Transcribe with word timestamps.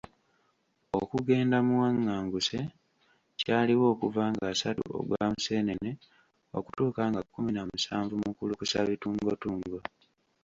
Okugenda 0.99 1.57
muwanganguse 1.67 2.57
kyaliwo 3.39 3.85
okuva 3.93 4.23
ng'asatu 4.31 4.81
ogwa 4.97 5.23
Museenene 5.33 5.91
okutuuka 6.57 7.01
nga 7.09 7.21
kkumi 7.23 7.51
na 7.53 7.61
musanvu 7.69 8.13
Mukulukusabituungotungo. 8.23 9.79